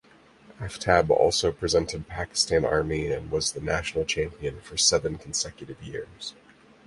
Aftab 0.59 1.11
also 1.11 1.49
represented 1.51 2.07
Pakistan 2.07 2.65
Army 2.65 3.11
and 3.11 3.29
was 3.29 3.51
the 3.51 3.61
national 3.61 4.03
champion 4.03 4.59
for 4.61 4.75
seven 4.75 5.19
consecutive 5.19 5.83
years. 5.83 6.33